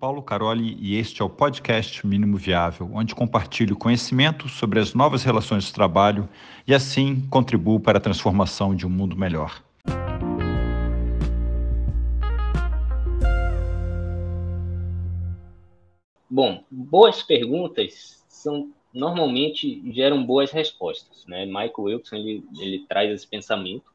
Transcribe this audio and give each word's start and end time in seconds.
Paulo 0.00 0.22
Caroli 0.22 0.78
e 0.80 0.96
este 0.96 1.20
é 1.20 1.24
o 1.26 1.28
podcast 1.28 2.06
Mínimo 2.06 2.38
Viável, 2.38 2.90
onde 2.94 3.14
compartilho 3.14 3.76
conhecimento 3.76 4.48
sobre 4.48 4.80
as 4.80 4.94
novas 4.94 5.22
relações 5.22 5.64
de 5.64 5.74
trabalho 5.74 6.26
e 6.66 6.72
assim 6.72 7.20
contribuo 7.28 7.78
para 7.78 7.98
a 7.98 8.00
transformação 8.00 8.74
de 8.74 8.86
um 8.86 8.88
mundo 8.88 9.14
melhor. 9.14 9.62
Bom, 16.30 16.64
boas 16.70 17.22
perguntas 17.22 18.24
são 18.26 18.72
normalmente 18.94 19.82
geram 19.92 20.24
boas 20.24 20.50
respostas, 20.50 21.26
né? 21.26 21.44
Michael 21.44 21.74
Wilson 21.78 22.16
ele, 22.16 22.44
ele 22.58 22.86
traz 22.88 23.10
esse 23.10 23.26
pensamento 23.26 23.90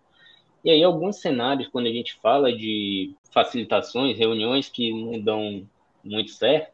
e 0.66 0.72
aí, 0.72 0.84
alguns 0.84 1.18
cenários, 1.18 1.68
quando 1.68 1.86
a 1.86 1.92
gente 1.92 2.16
fala 2.16 2.52
de 2.52 3.14
facilitações, 3.30 4.18
reuniões 4.18 4.68
que 4.68 4.92
não 4.92 5.20
dão 5.20 5.68
muito 6.06 6.32
certo, 6.32 6.74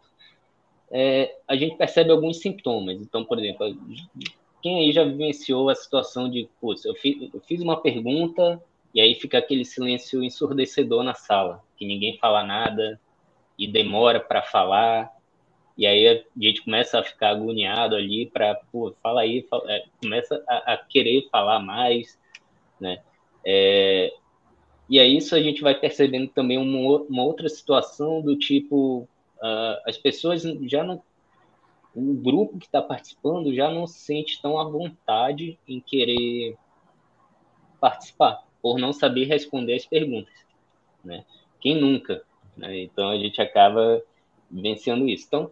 é, 0.91 1.35
a 1.47 1.55
gente 1.55 1.77
percebe 1.77 2.11
alguns 2.11 2.39
sintomas. 2.39 3.01
Então, 3.01 3.23
por 3.23 3.39
exemplo, 3.39 3.75
quem 4.61 4.79
aí 4.79 4.91
já 4.91 5.03
vivenciou 5.03 5.69
a 5.69 5.75
situação 5.75 6.29
de, 6.29 6.49
putz, 6.59 6.85
eu 6.85 6.93
eu 6.93 7.41
fiz 7.41 7.61
uma 7.61 7.81
pergunta 7.81 8.61
e 8.93 8.99
aí 8.99 9.15
fica 9.15 9.37
aquele 9.37 9.63
silêncio 9.63 10.23
ensurdecedor 10.23 11.03
na 11.03 11.13
sala, 11.13 11.63
que 11.77 11.85
ninguém 11.85 12.17
fala 12.17 12.43
nada 12.43 12.99
e 13.57 13.67
demora 13.67 14.19
para 14.19 14.41
falar, 14.41 15.11
e 15.77 15.85
aí 15.85 16.07
a 16.07 16.23
gente 16.37 16.61
começa 16.63 16.99
a 16.99 17.03
ficar 17.03 17.29
agoniado 17.29 17.95
ali 17.95 18.25
para, 18.25 18.55
pô, 18.71 18.93
fala 19.01 19.21
aí, 19.21 19.43
fala, 19.49 19.71
é, 19.71 19.83
começa 20.01 20.43
a, 20.47 20.73
a, 20.73 20.77
querer 20.77 21.27
falar 21.31 21.59
mais, 21.59 22.19
né? 22.79 23.01
É, 23.45 24.13
e 24.89 24.99
aí 24.99 25.17
isso 25.17 25.33
a 25.33 25.41
gente 25.41 25.61
vai 25.61 25.73
percebendo 25.73 26.27
também 26.27 26.57
uma, 26.57 26.97
uma 27.03 27.23
outra 27.23 27.47
situação 27.47 28.21
do 28.21 28.37
tipo 28.37 29.07
uh, 29.41 29.81
as 29.85 29.97
pessoas 29.97 30.43
já 30.63 30.83
não 30.83 31.01
o 31.93 32.13
grupo 32.13 32.57
que 32.57 32.67
está 32.67 32.81
participando 32.81 33.53
já 33.53 33.69
não 33.69 33.85
se 33.85 33.99
sente 33.99 34.41
tão 34.41 34.57
à 34.57 34.63
vontade 34.63 35.59
em 35.67 35.81
querer 35.81 36.55
participar 37.81 38.45
por 38.61 38.79
não 38.79 38.93
saber 38.93 39.25
responder 39.25 39.73
as 39.73 39.85
perguntas, 39.85 40.33
né? 41.03 41.25
Quem 41.59 41.79
nunca? 41.79 42.23
Né? 42.55 42.83
Então 42.83 43.09
a 43.09 43.17
gente 43.17 43.41
acaba 43.41 44.01
vencendo 44.49 45.07
isso. 45.07 45.25
Então 45.27 45.51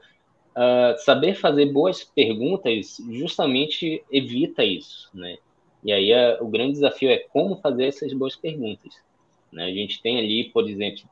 uh, 0.56 0.98
saber 1.00 1.36
fazer 1.36 1.66
boas 1.68 2.04
perguntas 2.04 2.98
justamente 3.10 4.04
evita 4.12 4.64
isso, 4.64 5.10
né? 5.14 5.38
E 5.84 5.92
aí 5.92 6.14
a, 6.14 6.38
o 6.42 6.48
grande 6.48 6.74
desafio 6.74 7.10
é 7.10 7.18
como 7.18 7.58
fazer 7.58 7.86
essas 7.86 8.14
boas 8.14 8.36
perguntas. 8.36 8.94
Né? 9.52 9.66
A 9.66 9.74
gente 9.74 10.02
tem 10.02 10.20
ali, 10.20 10.50
por 10.50 10.70
exemplo, 10.70 11.04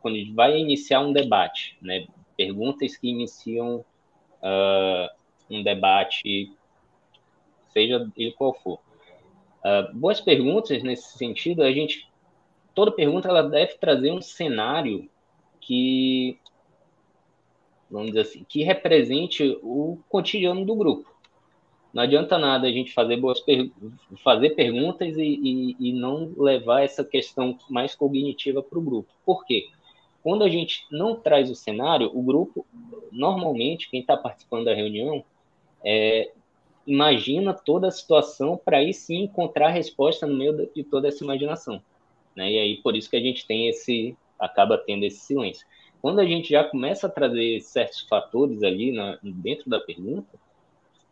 quando 0.00 0.16
a 0.16 0.18
gente 0.18 0.32
vai 0.32 0.58
iniciar 0.58 1.00
um 1.00 1.12
debate, 1.12 1.76
né? 1.80 2.06
Perguntas 2.40 2.96
que 2.96 3.06
iniciam 3.06 3.84
uh, 4.42 5.08
um 5.50 5.62
debate, 5.62 6.50
seja 7.68 8.10
ele 8.16 8.32
qual 8.32 8.54
for. 8.54 8.80
Uh, 9.62 9.94
boas 9.94 10.22
perguntas 10.22 10.82
nesse 10.82 11.18
sentido, 11.18 11.62
a 11.62 11.70
gente 11.70 12.08
toda 12.74 12.90
pergunta 12.90 13.28
ela 13.28 13.42
deve 13.42 13.74
trazer 13.74 14.10
um 14.10 14.22
cenário 14.22 15.06
que 15.60 16.38
vamos 17.90 18.08
dizer 18.08 18.20
assim, 18.20 18.46
que 18.48 18.62
represente 18.62 19.58
o 19.62 19.98
cotidiano 20.08 20.64
do 20.64 20.74
grupo. 20.74 21.12
Não 21.92 22.04
adianta 22.04 22.38
nada 22.38 22.68
a 22.68 22.72
gente 22.72 22.94
fazer 22.94 23.18
boas 23.18 23.40
per 23.40 23.70
fazer 24.24 24.50
perguntas 24.50 25.14
e, 25.18 25.22
e, 25.22 25.76
e, 25.78 25.92
não 25.92 26.32
levar 26.38 26.82
essa 26.84 27.04
questão 27.04 27.58
mais 27.68 27.94
cognitiva 27.94 28.62
para 28.62 28.78
o 28.78 28.82
grupo. 28.82 29.12
Por 29.26 29.44
quê? 29.44 29.68
Quando 30.22 30.44
a 30.44 30.48
gente 30.48 30.84
não 30.90 31.16
traz 31.16 31.50
o 31.50 31.54
cenário, 31.54 32.10
o 32.12 32.22
grupo, 32.22 32.66
normalmente, 33.10 33.90
quem 33.90 34.00
está 34.00 34.16
participando 34.16 34.66
da 34.66 34.74
reunião, 34.74 35.24
é, 35.84 36.30
imagina 36.86 37.54
toda 37.54 37.88
a 37.88 37.90
situação 37.90 38.60
para 38.62 38.78
aí 38.78 38.92
sim 38.92 39.22
encontrar 39.22 39.68
a 39.68 39.72
resposta 39.72 40.26
no 40.26 40.36
meio 40.36 40.70
de 40.74 40.84
toda 40.84 41.08
essa 41.08 41.24
imaginação. 41.24 41.82
Né? 42.36 42.52
E 42.52 42.58
aí, 42.58 42.76
por 42.78 42.96
isso 42.96 43.08
que 43.08 43.16
a 43.16 43.20
gente 43.20 43.46
tem 43.46 43.68
esse, 43.68 44.16
acaba 44.38 44.76
tendo 44.76 45.04
esse 45.04 45.20
silêncio. 45.20 45.66
Quando 46.02 46.20
a 46.20 46.26
gente 46.26 46.50
já 46.50 46.64
começa 46.64 47.06
a 47.06 47.10
trazer 47.10 47.60
certos 47.60 48.00
fatores 48.00 48.62
ali 48.62 48.92
na, 48.92 49.18
dentro 49.22 49.68
da 49.68 49.80
pergunta, 49.80 50.38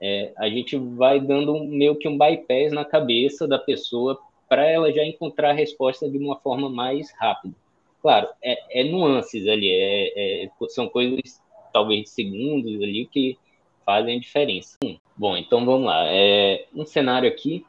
é, 0.01 0.33
a 0.37 0.49
gente 0.49 0.77
vai 0.77 1.21
dando 1.21 1.65
meio 1.65 1.97
que 1.97 2.09
um 2.09 2.17
bypass 2.17 2.73
na 2.73 2.85
cabeça 2.85 3.47
da 3.47 3.59
pessoa 3.59 4.19
para 4.49 4.65
ela 4.65 4.93
já 4.93 5.05
encontrar 5.05 5.51
a 5.51 5.55
resposta 5.55 6.09
de 6.09 6.17
uma 6.17 6.37
forma 6.37 6.71
mais 6.71 7.13
rápida. 7.19 7.55
Claro, 8.01 8.29
é, 8.43 8.81
é 8.81 8.85
nuances 8.85 9.47
ali, 9.49 9.71
é, 9.71 10.45
é, 10.45 10.51
são 10.69 10.89
coisas 10.89 11.43
talvez 11.73 12.05
de 12.05 12.11
segundos 12.11 12.81
ali 12.83 13.07
que 13.07 13.37
fazem 13.85 14.21
diferença. 14.21 14.77
Hum, 14.85 14.97
bom, 15.17 15.37
então 15.37 15.65
vamos 15.65 15.87
lá. 15.87 16.07
É, 16.07 16.67
um 16.75 16.85
cenário 16.85 17.29
aqui 17.29 17.65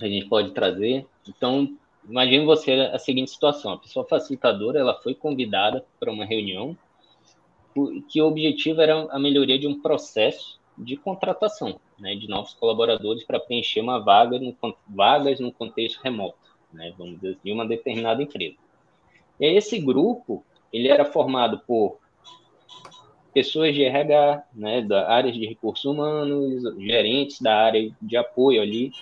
a 0.00 0.06
gente 0.06 0.26
pode 0.26 0.52
trazer. 0.52 1.06
Então, 1.28 1.76
imagine 2.08 2.44
você 2.44 2.72
a 2.72 2.98
seguinte 2.98 3.30
situação: 3.30 3.72
a 3.72 3.78
pessoa 3.78 4.06
facilitadora 4.06 4.78
ela 4.78 4.94
foi 4.94 5.14
convidada 5.14 5.84
para 5.98 6.12
uma 6.12 6.24
reunião 6.24 6.76
que 8.08 8.20
o 8.20 8.26
objetivo 8.26 8.80
era 8.80 9.06
a 9.10 9.18
melhoria 9.18 9.58
de 9.58 9.66
um 9.66 9.80
processo 9.80 10.58
de 10.76 10.96
contratação 10.96 11.78
né, 12.00 12.14
de 12.14 12.26
novos 12.26 12.54
colaboradores 12.54 13.22
para 13.24 13.38
preencher 13.38 13.80
uma 13.80 13.98
vaga 13.98 14.38
no, 14.38 14.56
vagas 14.88 15.38
no 15.38 15.52
contexto 15.52 16.00
remoto, 16.02 16.38
né, 16.72 16.92
vamos 16.96 17.16
dizer, 17.16 17.30
assim, 17.30 17.40
de 17.44 17.52
uma 17.52 17.66
determinada 17.66 18.22
empresa. 18.22 18.56
E 19.40 19.46
esse 19.46 19.78
grupo 19.80 20.44
ele 20.72 20.88
era 20.88 21.04
formado 21.04 21.60
por 21.66 21.98
pessoas 23.32 23.74
de 23.74 23.82
RH, 23.82 24.44
né, 24.54 24.82
da 24.82 25.08
área 25.10 25.32
de 25.32 25.46
recursos 25.46 25.84
humanos, 25.84 26.62
gerentes 26.78 27.40
da 27.40 27.56
área 27.56 27.90
de 28.00 28.16
apoio 28.16 28.60
ali, 28.60 28.92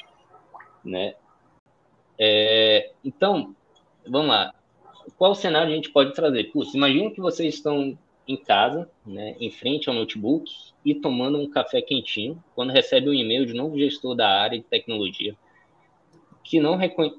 né. 0.84 1.14
É, 2.18 2.92
então, 3.04 3.54
vamos 4.06 4.28
lá. 4.28 4.54
Qual 5.16 5.34
cenário 5.34 5.72
a 5.72 5.74
gente 5.74 5.90
pode 5.90 6.12
trazer? 6.12 6.44
Putz, 6.52 6.74
imagina 6.74 7.10
que 7.10 7.20
vocês 7.20 7.54
estão 7.54 7.98
em 8.26 8.36
casa, 8.36 8.90
né, 9.06 9.34
em 9.40 9.50
frente 9.50 9.88
ao 9.88 9.94
notebook 9.94 10.50
e 10.84 10.94
tomando 10.94 11.38
um 11.38 11.48
café 11.48 11.80
quentinho, 11.80 12.42
quando 12.54 12.72
recebe 12.72 13.08
um 13.08 13.14
e-mail 13.14 13.46
de 13.46 13.54
novo 13.54 13.78
gestor 13.78 14.14
da 14.14 14.28
área 14.28 14.58
de 14.58 14.64
tecnologia 14.64 15.34
que 16.48 16.58
não, 16.60 16.78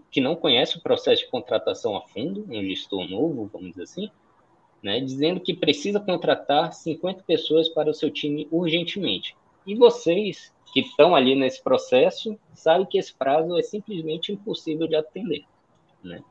que 0.09 0.19
não 0.19 0.35
conhece 0.35 0.75
o 0.75 0.81
processo 0.81 1.23
de 1.23 1.29
contratação 1.29 1.95
a 1.95 2.01
fundo, 2.01 2.47
um 2.49 2.63
gestor 2.63 3.07
novo, 3.07 3.47
vamos 3.53 3.69
dizer 3.69 3.83
assim, 3.83 4.09
né, 4.81 4.99
dizendo 4.99 5.39
que 5.39 5.53
precisa 5.53 5.99
contratar 5.99 6.73
50 6.73 7.21
pessoas 7.27 7.69
para 7.69 7.91
o 7.91 7.93
seu 7.93 8.09
time 8.09 8.47
urgentemente. 8.49 9.35
E 9.67 9.75
vocês 9.75 10.51
que 10.73 10.79
estão 10.79 11.15
ali 11.15 11.35
nesse 11.35 11.61
processo 11.61 12.39
sabem 12.55 12.87
que 12.87 12.97
esse 12.97 13.13
prazo 13.13 13.55
é 13.55 13.61
simplesmente 13.61 14.31
impossível 14.31 14.87
de 14.87 14.95
atender. 14.95 15.43
Né? 16.03 16.23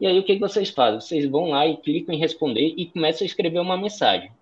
E 0.00 0.06
aí 0.08 0.18
o 0.18 0.24
que, 0.24 0.36
vocês 0.36 0.70
fazem? 0.70 1.00
Vocês 1.00 1.30
vão 1.30 1.50
lá 1.50 1.64
e 1.64 1.76
clicam 1.76 2.12
em 2.12 2.18
responder 2.18 2.74
e 2.76 2.86
começam 2.86 3.24
a 3.24 3.26
escrever 3.26 3.60
uma 3.60 3.76
mensagem. 3.76 4.32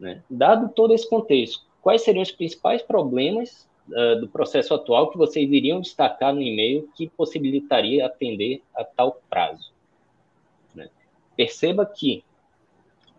Né? 0.00 0.22
Dado 0.30 0.72
todo 0.72 0.94
esse 0.94 1.08
contexto, 1.08 1.66
quais 1.82 2.00
seriam 2.00 2.22
os 2.22 2.32
principais 2.32 2.80
problemas 2.80 3.68
uh, 3.88 4.20
do 4.20 4.28
processo 4.28 4.74
atual 4.74 5.10
que 5.10 5.18
vocês 5.18 5.50
iriam 5.50 5.80
destacar 5.80 6.34
no 6.34 6.42
e-mail 6.42 6.88
que 6.94 7.08
possibilitaria 7.08 8.06
atender 8.06 8.62
a 8.74 8.84
tal 8.84 9.20
prazo? 9.28 9.72
Né? 10.74 10.88
Perceba 11.36 11.84
que 11.86 12.24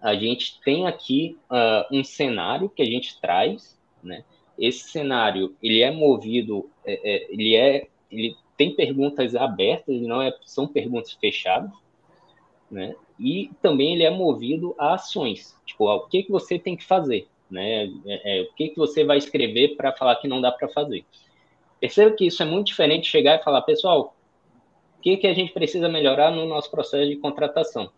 a 0.01 0.13
gente 0.13 0.59
tem 0.61 0.85
aqui 0.85 1.37
uh, 1.49 1.95
um 1.95 2.03
cenário 2.03 2.69
que 2.69 2.81
a 2.81 2.85
gente 2.85 3.19
traz, 3.19 3.79
né? 4.03 4.23
Esse 4.57 4.89
cenário 4.89 5.55
ele 5.61 5.81
é 5.81 5.91
movido, 5.91 6.69
é, 6.85 6.93
é, 6.93 7.33
ele 7.33 7.55
é, 7.55 7.87
ele 8.11 8.37
tem 8.55 8.75
perguntas 8.75 9.35
abertas, 9.35 9.99
não 10.01 10.21
é, 10.21 10.31
são 10.45 10.67
perguntas 10.67 11.11
fechadas, 11.13 11.71
né? 12.69 12.95
E 13.19 13.49
também 13.61 13.93
ele 13.93 14.03
é 14.03 14.09
movido 14.09 14.75
a 14.77 14.93
ações, 14.93 15.57
tipo, 15.65 15.89
o 15.89 16.07
que 16.07 16.23
que 16.23 16.31
você 16.31 16.59
tem 16.59 16.75
que 16.77 16.83
fazer, 16.83 17.27
né? 17.49 17.85
É, 18.05 18.39
é, 18.39 18.41
o 18.41 18.53
que 18.53 18.69
que 18.69 18.77
você 18.77 19.03
vai 19.03 19.17
escrever 19.17 19.75
para 19.75 19.91
falar 19.91 20.15
que 20.17 20.27
não 20.27 20.41
dá 20.41 20.51
para 20.51 20.67
fazer. 20.69 21.05
Perceba 21.79 22.15
que 22.15 22.25
isso 22.25 22.41
é 22.41 22.45
muito 22.45 22.67
diferente 22.67 23.03
de 23.03 23.09
chegar 23.09 23.39
e 23.39 23.43
falar, 23.43 23.61
pessoal, 23.61 24.15
o 24.97 25.01
que 25.01 25.17
que 25.17 25.27
a 25.27 25.33
gente 25.33 25.53
precisa 25.53 25.87
melhorar 25.87 26.31
no 26.31 26.45
nosso 26.45 26.71
processo 26.71 27.09
de 27.09 27.17
contratação, 27.17 27.91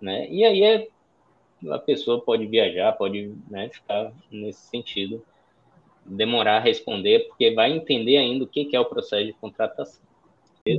né? 0.00 0.28
E 0.30 0.44
aí 0.44 0.62
é, 0.62 0.88
a 1.70 1.78
pessoa 1.78 2.20
pode 2.20 2.46
viajar, 2.46 2.92
pode 2.92 3.34
né, 3.50 3.68
ficar 3.68 4.12
nesse 4.30 4.66
sentido 4.68 5.22
demorar 6.06 6.56
a 6.56 6.60
responder, 6.60 7.26
porque 7.28 7.52
vai 7.52 7.70
entender 7.70 8.16
ainda 8.16 8.44
o 8.44 8.48
que 8.48 8.74
é 8.74 8.80
o 8.80 8.84
processo 8.84 9.26
de 9.26 9.32
contratação. 9.34 10.08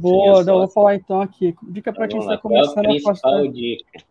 Boa, 0.01 0.42
eu 0.42 0.45
vou 0.45 0.68
falar 0.68 0.95
então 0.95 1.22
aqui. 1.22 1.56
Dica 1.63 1.92
para 1.92 2.07
quem 2.07 2.19
está 2.19 2.38
começando 2.38 2.86
a 2.86 3.01
passar. 3.04 3.48
Dica. 3.48 4.04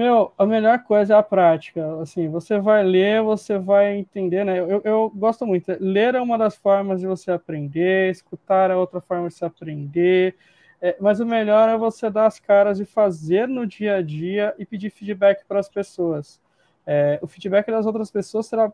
Meu, 0.00 0.32
a 0.38 0.46
melhor 0.46 0.82
coisa 0.84 1.12
é 1.12 1.16
a 1.18 1.22
prática. 1.22 2.00
Assim, 2.00 2.26
você 2.26 2.58
vai 2.58 2.82
ler, 2.82 3.20
você 3.22 3.58
vai 3.58 3.98
entender, 3.98 4.44
né? 4.46 4.58
Eu, 4.58 4.80
eu 4.82 5.12
gosto 5.14 5.46
muito. 5.46 5.70
Ler 5.78 6.14
é 6.14 6.20
uma 6.22 6.38
das 6.38 6.56
formas 6.56 7.02
de 7.02 7.06
você 7.06 7.30
aprender, 7.30 8.10
escutar 8.10 8.70
é 8.70 8.74
outra 8.74 9.02
forma 9.02 9.28
de 9.28 9.34
se 9.34 9.44
aprender. 9.44 10.36
É, 10.80 10.96
mas 10.98 11.20
o 11.20 11.26
melhor 11.26 11.68
é 11.68 11.76
você 11.76 12.08
dar 12.08 12.24
as 12.24 12.40
caras 12.40 12.80
e 12.80 12.86
fazer 12.86 13.46
no 13.46 13.66
dia 13.66 13.96
a 13.96 14.00
dia 14.00 14.54
e 14.58 14.64
pedir 14.64 14.88
feedback 14.88 15.44
para 15.44 15.60
as 15.60 15.68
pessoas. 15.68 16.40
É, 16.86 17.18
o 17.20 17.26
feedback 17.26 17.70
das 17.70 17.84
outras 17.84 18.10
pessoas 18.10 18.46
será 18.46 18.72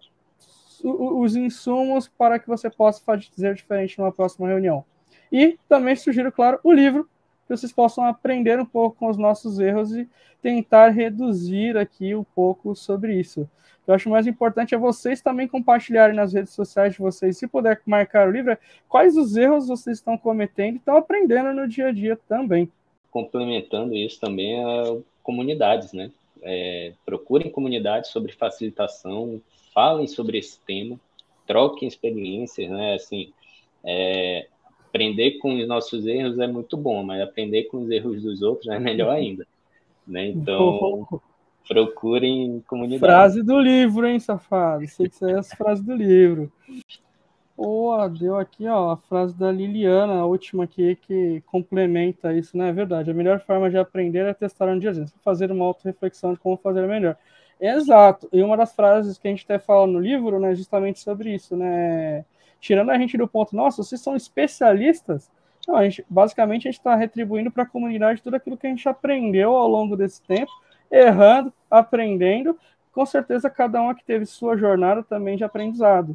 os 0.84 1.34
insumos 1.34 2.06
para 2.06 2.38
que 2.38 2.46
você 2.46 2.70
possa 2.70 3.02
fazer 3.02 3.52
diferente 3.52 3.98
numa 3.98 4.12
próxima 4.12 4.46
reunião. 4.46 4.84
E 5.32 5.58
também 5.68 5.96
sugiro, 5.96 6.30
claro, 6.30 6.60
o 6.62 6.70
livro, 6.70 7.10
que 7.46 7.56
vocês 7.56 7.72
possam 7.72 8.04
aprender 8.04 8.58
um 8.58 8.64
pouco 8.64 8.96
com 8.96 9.08
os 9.08 9.16
nossos 9.16 9.58
erros 9.58 9.94
e 9.94 10.08
tentar 10.42 10.88
reduzir 10.88 11.76
aqui 11.76 12.14
um 12.14 12.24
pouco 12.24 12.74
sobre 12.74 13.18
isso. 13.18 13.48
Eu 13.86 13.94
acho 13.94 14.10
mais 14.10 14.26
importante 14.26 14.74
é 14.74 14.78
vocês 14.78 15.20
também 15.20 15.46
compartilharem 15.46 16.16
nas 16.16 16.32
redes 16.32 16.52
sociais 16.52 16.94
de 16.94 16.98
vocês, 16.98 17.38
se 17.38 17.46
puder 17.46 17.80
marcar 17.86 18.28
o 18.28 18.32
livro, 18.32 18.50
é 18.52 18.58
quais 18.88 19.16
os 19.16 19.36
erros 19.36 19.68
vocês 19.68 19.98
estão 19.98 20.18
cometendo 20.18 20.74
e 20.74 20.78
estão 20.78 20.96
aprendendo 20.96 21.52
no 21.52 21.68
dia 21.68 21.88
a 21.88 21.92
dia 21.92 22.18
também. 22.28 22.70
Complementando 23.10 23.94
isso 23.94 24.20
também 24.20 24.62
a 24.62 24.98
comunidades, 25.22 25.92
né? 25.92 26.10
É, 26.42 26.92
procurem 27.04 27.50
comunidades 27.50 28.10
sobre 28.10 28.32
facilitação, 28.32 29.40
falem 29.72 30.06
sobre 30.06 30.38
esse 30.38 30.58
tema, 30.60 30.98
troquem 31.46 31.86
experiências, 31.86 32.68
né? 32.68 32.94
Assim, 32.94 33.32
é, 33.84 34.48
aprender 34.96 35.32
com 35.38 35.54
os 35.54 35.68
nossos 35.68 36.06
erros 36.06 36.38
é 36.38 36.46
muito 36.46 36.76
bom, 36.76 37.02
mas 37.02 37.20
aprender 37.20 37.64
com 37.64 37.82
os 37.82 37.90
erros 37.90 38.22
dos 38.22 38.42
outros 38.42 38.68
é 38.72 38.78
melhor 38.78 39.10
ainda. 39.10 39.46
Né? 40.06 40.28
Então, 40.28 41.06
procurem 41.68 42.64
comunidade. 42.66 43.00
Frase 43.00 43.42
do 43.42 43.60
livro, 43.60 44.06
hein, 44.06 44.18
safado? 44.18 44.86
Sei 44.88 45.08
que 45.08 45.14
isso 45.14 45.26
é 45.26 45.38
as 45.38 45.52
frases 45.52 45.84
do 45.84 45.94
livro. 45.94 46.50
Boa, 47.56 48.08
deu 48.08 48.36
aqui 48.36 48.66
ó, 48.66 48.92
a 48.92 48.96
frase 48.96 49.34
da 49.34 49.50
Liliana, 49.50 50.14
a 50.14 50.26
última 50.26 50.64
aqui, 50.64 50.96
que 50.96 51.42
complementa 51.46 52.32
isso, 52.34 52.56
né? 52.56 52.68
é 52.68 52.72
verdade? 52.72 53.10
A 53.10 53.14
melhor 53.14 53.40
forma 53.40 53.70
de 53.70 53.78
aprender 53.78 54.26
é 54.26 54.34
testar 54.34 54.68
um 54.68 54.78
dia 54.78 54.90
a 54.90 54.92
dia, 54.92 55.06
fazer 55.24 55.50
uma 55.50 55.64
auto-reflexão 55.64 56.34
de 56.34 56.38
como 56.38 56.58
fazer 56.58 56.86
melhor. 56.86 57.16
Exato, 57.58 58.28
e 58.30 58.42
uma 58.42 58.58
das 58.58 58.74
frases 58.74 59.16
que 59.16 59.26
a 59.26 59.30
gente 59.30 59.44
até 59.44 59.58
fala 59.58 59.86
no 59.86 59.98
livro, 59.98 60.38
né, 60.38 60.54
justamente 60.54 61.00
sobre 61.00 61.34
isso, 61.34 61.56
né? 61.56 62.26
Tirando 62.60 62.90
a 62.90 62.98
gente 62.98 63.16
do 63.16 63.28
ponto, 63.28 63.54
nossa, 63.54 63.82
vocês 63.82 64.00
são 64.00 64.16
especialistas. 64.16 65.30
Não, 65.66 65.76
a 65.76 65.84
gente, 65.84 66.04
basicamente 66.08 66.68
a 66.68 66.70
gente 66.70 66.78
está 66.78 66.94
retribuindo 66.94 67.50
para 67.50 67.64
a 67.64 67.66
comunidade 67.66 68.22
tudo 68.22 68.36
aquilo 68.36 68.56
que 68.56 68.66
a 68.66 68.70
gente 68.70 68.88
aprendeu 68.88 69.56
ao 69.56 69.68
longo 69.68 69.96
desse 69.96 70.22
tempo, 70.22 70.50
errando, 70.90 71.52
aprendendo. 71.70 72.56
Com 72.92 73.04
certeza 73.04 73.50
cada 73.50 73.82
um 73.82 73.94
que 73.94 74.04
teve 74.04 74.24
sua 74.24 74.56
jornada 74.56 75.02
também 75.02 75.36
de 75.36 75.44
aprendizado, 75.44 76.14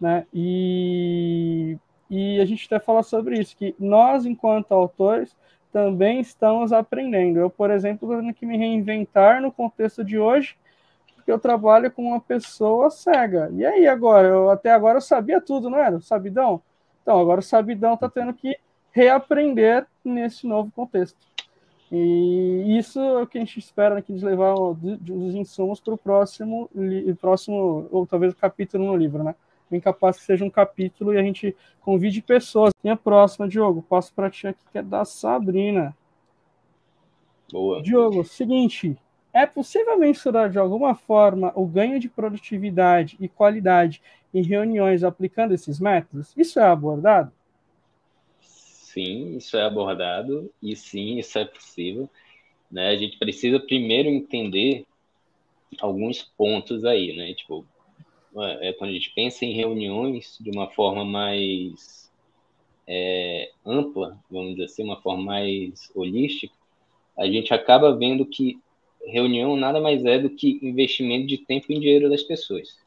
né? 0.00 0.26
E, 0.32 1.76
e 2.08 2.40
a 2.40 2.44
gente 2.44 2.66
até 2.66 2.78
fala 2.78 3.02
sobre 3.02 3.38
isso, 3.38 3.56
que 3.56 3.74
nós, 3.78 4.24
enquanto 4.24 4.72
autores, 4.72 5.36
também 5.72 6.20
estamos 6.20 6.72
aprendendo. 6.72 7.40
Eu, 7.40 7.50
por 7.50 7.70
exemplo, 7.70 8.08
tenho 8.08 8.32
que 8.32 8.46
me 8.46 8.56
reinventar 8.56 9.42
no 9.42 9.50
contexto 9.50 10.04
de 10.04 10.18
hoje 10.18 10.56
porque 11.24 11.32
eu 11.32 11.38
trabalho 11.38 11.90
com 11.90 12.02
uma 12.02 12.20
pessoa 12.20 12.90
cega. 12.90 13.50
E 13.54 13.64
aí 13.64 13.86
agora? 13.86 14.28
Eu, 14.28 14.50
até 14.50 14.70
agora 14.70 14.98
eu 14.98 15.02
sabia 15.02 15.40
tudo, 15.40 15.70
não 15.70 15.78
era? 15.78 15.96
O 15.96 16.02
sabidão? 16.02 16.60
Então, 17.02 17.18
agora 17.18 17.40
o 17.40 17.42
sabidão 17.42 17.94
está 17.94 18.10
tendo 18.10 18.34
que 18.34 18.58
reaprender 18.92 19.86
nesse 20.04 20.46
novo 20.46 20.70
contexto. 20.70 21.16
E 21.90 22.76
isso 22.78 23.00
é 23.00 23.22
o 23.22 23.26
que 23.26 23.38
a 23.38 23.40
gente 23.40 23.58
espera 23.58 23.98
aqui 23.98 24.12
de 24.12 24.22
levar 24.22 24.54
os 24.54 25.34
insumos 25.34 25.80
para 25.80 25.94
o 25.94 25.98
próximo, 25.98 26.68
próximo, 27.18 27.88
ou 27.90 28.06
talvez 28.06 28.34
capítulo 28.34 28.84
no 28.84 28.96
livro, 28.96 29.24
né? 29.24 29.34
Bem 29.70 29.80
capaz 29.80 30.18
que 30.18 30.24
seja 30.24 30.44
um 30.44 30.50
capítulo 30.50 31.14
e 31.14 31.18
a 31.18 31.22
gente 31.22 31.56
convide 31.80 32.20
pessoas. 32.20 32.70
E 32.82 32.88
a 32.90 32.96
próxima, 32.96 33.48
Diogo, 33.48 33.80
passo 33.80 34.12
para 34.12 34.28
ti 34.28 34.46
aqui, 34.46 34.62
que 34.70 34.76
é 34.76 34.82
da 34.82 35.06
Sabrina. 35.06 35.96
Boa. 37.50 37.82
Diogo, 37.82 38.24
seguinte, 38.24 38.98
é 39.34 39.44
possível 39.44 39.98
mensurar 39.98 40.48
de 40.48 40.58
alguma 40.58 40.94
forma 40.94 41.52
o 41.56 41.66
ganho 41.66 41.98
de 41.98 42.08
produtividade 42.08 43.16
e 43.20 43.28
qualidade 43.28 44.00
em 44.32 44.42
reuniões 44.42 45.02
aplicando 45.02 45.52
esses 45.52 45.80
métodos? 45.80 46.32
Isso 46.36 46.60
é 46.60 46.64
abordado? 46.64 47.32
Sim, 48.40 49.36
isso 49.36 49.56
é 49.56 49.62
abordado 49.64 50.48
e 50.62 50.76
sim, 50.76 51.18
isso 51.18 51.36
é 51.36 51.44
possível. 51.44 52.08
Né? 52.70 52.90
A 52.90 52.96
gente 52.96 53.18
precisa 53.18 53.58
primeiro 53.58 54.08
entender 54.08 54.86
alguns 55.80 56.22
pontos 56.22 56.84
aí, 56.84 57.16
né? 57.16 57.34
Tipo, 57.34 57.66
é, 58.60 58.72
quando 58.74 58.90
a 58.90 58.94
gente 58.94 59.12
pensa 59.14 59.44
em 59.44 59.52
reuniões 59.52 60.38
de 60.40 60.50
uma 60.50 60.70
forma 60.70 61.04
mais 61.04 62.08
é, 62.86 63.50
ampla, 63.66 64.16
vamos 64.30 64.52
dizer 64.52 64.66
assim, 64.66 64.84
uma 64.84 65.00
forma 65.02 65.24
mais 65.24 65.90
holística, 65.92 66.54
a 67.18 67.26
gente 67.26 67.52
acaba 67.52 67.96
vendo 67.96 68.24
que 68.24 68.60
reunião 69.06 69.56
nada 69.56 69.80
mais 69.80 70.04
é 70.04 70.18
do 70.18 70.30
que 70.30 70.58
investimento 70.62 71.26
de 71.26 71.38
tempo 71.38 71.66
e 71.70 71.78
dinheiro 71.78 72.08
das 72.08 72.22
pessoas. 72.22 72.78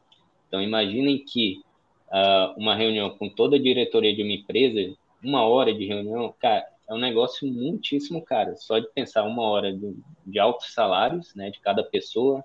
Então, 0.48 0.62
imaginem 0.62 1.18
que 1.20 1.62
uh, 2.08 2.60
uma 2.60 2.76
reunião 2.76 3.10
com 3.10 3.30
toda 3.30 3.56
a 3.56 3.62
diretoria 3.62 4.16
de 4.16 4.24
uma 4.24 4.34
empresa, 4.34 4.96
uma 5.24 5.44
hora 5.46 5.74
de 5.74 5.86
reunião, 5.86 6.34
cara, 6.40 6.66
é 6.90 6.94
um 6.94 6.98
negócio 6.98 7.48
muitíssimo 7.52 8.22
caro. 8.22 8.56
Só 8.58 8.80
de 8.80 8.88
pensar 8.94 9.24
uma 9.24 9.44
hora 9.44 9.74
de, 9.74 9.96
de 10.26 10.40
altos 10.40 10.74
salários, 10.74 11.36
né, 11.36 11.50
de 11.50 11.60
cada 11.60 11.84
pessoa, 11.84 12.44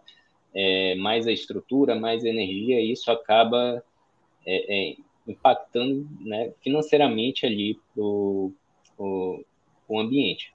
é, 0.54 0.94
mais 0.96 1.26
a 1.26 1.32
estrutura, 1.32 1.94
mais 1.94 2.24
a 2.24 2.28
energia, 2.28 2.80
isso 2.80 3.10
acaba 3.10 3.82
é, 4.44 4.90
é, 4.90 4.96
impactando 5.26 6.06
né, 6.20 6.52
financeiramente 6.60 7.46
ali 7.46 7.78
o, 7.96 8.52
o 9.88 10.00
ambiente. 10.00 10.52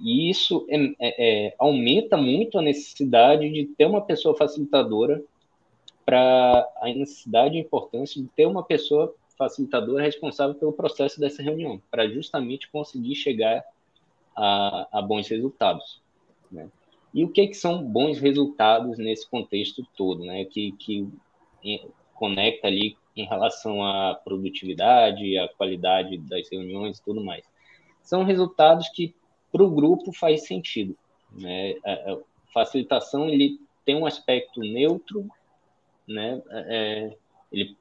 E 0.00 0.30
isso 0.30 0.66
é, 0.68 0.76
é, 0.76 1.46
é, 1.48 1.54
aumenta 1.58 2.16
muito 2.16 2.58
a 2.58 2.62
necessidade 2.62 3.50
de 3.50 3.66
ter 3.66 3.86
uma 3.86 4.00
pessoa 4.00 4.36
facilitadora 4.36 5.22
para 6.04 6.66
a 6.80 6.86
necessidade 6.86 7.56
e 7.56 7.60
importância 7.60 8.20
de 8.20 8.28
ter 8.28 8.46
uma 8.46 8.62
pessoa 8.62 9.14
facilitadora 9.36 10.02
responsável 10.02 10.54
pelo 10.54 10.72
processo 10.72 11.20
dessa 11.20 11.42
reunião, 11.42 11.80
para 11.90 12.08
justamente 12.08 12.70
conseguir 12.70 13.14
chegar 13.14 13.62
a, 14.34 14.88
a 14.90 15.02
bons 15.02 15.28
resultados. 15.28 16.00
Né? 16.50 16.68
E 17.12 17.24
o 17.24 17.28
que, 17.28 17.46
que 17.48 17.54
são 17.54 17.82
bons 17.82 18.18
resultados 18.18 18.98
nesse 18.98 19.28
contexto 19.28 19.86
todo, 19.96 20.24
né? 20.24 20.44
que, 20.46 20.72
que 20.72 21.08
conecta 22.14 22.66
ali 22.66 22.96
em 23.16 23.26
relação 23.26 23.84
à 23.84 24.14
produtividade, 24.14 25.38
à 25.38 25.48
qualidade 25.48 26.18
das 26.18 26.48
reuniões 26.50 26.98
e 26.98 27.04
tudo 27.04 27.22
mais. 27.22 27.44
São 28.02 28.24
resultados 28.24 28.88
que 28.88 29.14
para 29.50 29.62
o 29.62 29.70
grupo 29.70 30.12
faz 30.12 30.46
sentido. 30.46 30.96
Né? 31.32 31.74
A, 31.84 32.18
facilitação 32.52 33.28
ele 33.28 33.58
tem 33.84 33.96
um 33.96 34.06
aspecto 34.06 34.60
neutro, 34.60 35.26
né? 36.06 36.42
É, 36.50 37.16
ele 37.52 37.76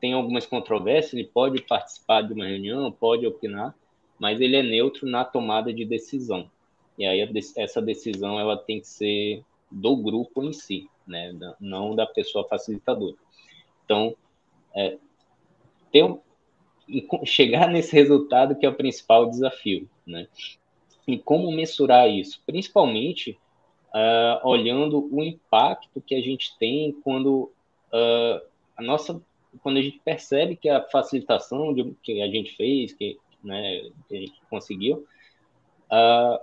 tem 0.00 0.12
algumas 0.12 0.46
controvérsias, 0.46 1.14
ele 1.14 1.24
pode 1.24 1.62
participar 1.62 2.22
de 2.22 2.32
uma 2.32 2.46
reunião, 2.46 2.92
pode 2.92 3.26
opinar, 3.26 3.74
mas 4.18 4.40
ele 4.40 4.56
é 4.56 4.62
neutro 4.62 5.08
na 5.08 5.24
tomada 5.24 5.72
de 5.72 5.84
decisão. 5.84 6.50
E 6.98 7.06
aí 7.06 7.26
essa 7.56 7.82
decisão 7.82 8.38
ela 8.38 8.56
tem 8.56 8.80
que 8.80 8.86
ser 8.86 9.42
do 9.70 9.96
grupo 9.96 10.42
em 10.42 10.52
si, 10.52 10.88
né? 11.06 11.32
não 11.60 11.94
da 11.94 12.06
pessoa 12.06 12.46
facilitadora. 12.46 13.16
Então, 13.84 14.16
é, 14.74 14.96
ter, 15.90 16.04
chegar 17.24 17.68
nesse 17.68 17.94
resultado 17.94 18.56
que 18.56 18.66
é 18.66 18.68
o 18.68 18.74
principal 18.74 19.28
desafio, 19.28 19.88
né? 20.06 20.28
E 21.06 21.18
como 21.18 21.52
mensurar 21.52 22.08
isso? 22.08 22.42
Principalmente 22.46 23.38
uh, 23.94 24.46
olhando 24.48 25.08
o 25.12 25.22
impacto 25.22 26.00
que 26.00 26.14
a 26.14 26.20
gente 26.20 26.56
tem 26.58 26.92
quando 27.02 27.52
uh, 27.92 28.40
a 28.76 28.82
nossa, 28.82 29.20
quando 29.62 29.78
a 29.78 29.82
gente 29.82 30.00
percebe 30.04 30.56
que 30.56 30.68
a 30.68 30.82
facilitação 30.82 31.72
de, 31.72 31.94
que 32.02 32.20
a 32.22 32.28
gente 32.28 32.56
fez, 32.56 32.92
que, 32.92 33.18
né, 33.42 33.80
que 34.08 34.16
a 34.16 34.20
gente 34.20 34.40
conseguiu, 34.50 35.06
uh, 35.90 36.38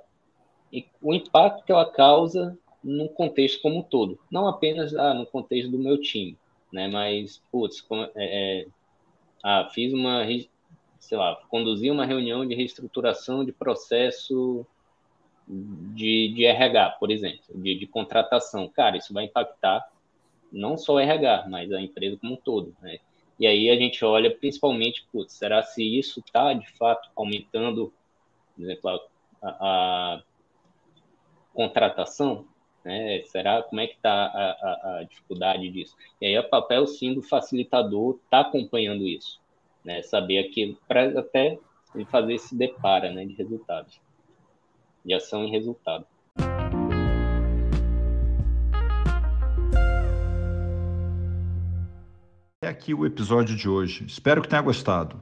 e 0.71 0.85
o 1.01 1.13
impacto 1.13 1.65
que 1.65 1.71
ela 1.71 1.91
causa 1.91 2.57
no 2.83 3.09
contexto 3.09 3.61
como 3.61 3.79
um 3.79 3.83
todo, 3.83 4.17
não 4.31 4.47
apenas 4.47 4.95
ah, 4.95 5.13
no 5.13 5.25
contexto 5.25 5.69
do 5.69 5.77
meu 5.77 5.99
time, 5.99 6.37
né? 6.71 6.87
Mas 6.87 7.43
putz, 7.51 7.81
como, 7.81 8.03
é, 8.03 8.09
é 8.15 8.67
ah, 9.43 9.69
fiz 9.73 9.93
uma, 9.93 10.25
sei 10.99 11.17
lá, 11.17 11.35
conduzi 11.49 11.89
uma 11.89 12.05
reunião 12.05 12.45
de 12.45 12.55
reestruturação 12.55 13.43
de 13.43 13.51
processo 13.51 14.65
de, 15.47 16.33
de 16.33 16.45
RH, 16.45 16.91
por 16.99 17.11
exemplo, 17.11 17.43
de, 17.55 17.75
de 17.75 17.87
contratação. 17.87 18.69
Cara, 18.69 18.97
isso 18.97 19.13
vai 19.13 19.25
impactar 19.25 19.89
não 20.51 20.77
só 20.77 20.93
o 20.93 20.99
RH, 20.99 21.47
mas 21.49 21.71
a 21.71 21.81
empresa 21.81 22.17
como 22.17 22.33
um 22.33 22.37
todo, 22.37 22.75
né? 22.81 22.99
E 23.39 23.47
aí 23.47 23.69
a 23.69 23.75
gente 23.75 24.05
olha 24.05 24.29
principalmente, 24.29 25.07
putz, 25.11 25.33
será 25.33 25.63
se 25.63 25.83
isso 25.83 26.19
está 26.19 26.53
de 26.53 26.69
fato 26.73 27.09
aumentando, 27.15 27.91
por 28.55 28.63
exemplo, 28.63 28.89
a, 29.41 29.49
a 29.49 30.23
contratação, 31.53 32.45
né? 32.83 33.21
Será 33.25 33.61
como 33.63 33.81
é 33.81 33.87
que 33.87 33.95
está 33.95 34.11
a, 34.11 34.51
a, 34.51 34.99
a, 34.99 35.03
dificuldade 35.03 35.69
disso? 35.69 35.95
E 36.19 36.25
aí 36.25 36.37
o 36.37 36.49
papel 36.49 36.85
sim 36.87 37.13
do 37.13 37.21
facilitador 37.21 38.19
está 38.23 38.41
acompanhando 38.41 39.07
isso, 39.07 39.39
né? 39.83 40.01
Saber 40.01 40.39
aquilo 40.39 40.77
para 40.87 41.19
até 41.19 41.59
e 41.95 42.05
fazer 42.05 42.33
esse 42.33 42.55
depara 42.55 43.11
né, 43.11 43.25
de 43.25 43.33
resultados, 43.33 43.99
de 45.05 45.13
ação 45.13 45.45
e 45.45 45.51
resultado. 45.51 46.05
É 52.63 52.67
aqui 52.67 52.93
o 52.93 53.05
episódio 53.05 53.55
de 53.55 53.67
hoje. 53.67 54.05
Espero 54.05 54.41
que 54.41 54.47
tenha 54.47 54.61
gostado. 54.61 55.21